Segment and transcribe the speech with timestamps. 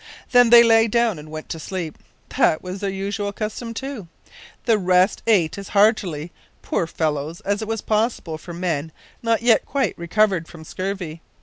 [0.31, 1.99] Then they lay down and went to sleep
[2.35, 4.07] that was their usual custom, too.
[4.65, 6.31] The rest ate as heartily,
[6.63, 8.91] poor fellows, as was possible for men
[9.21, 11.21] not yet quite recovered from scurvy.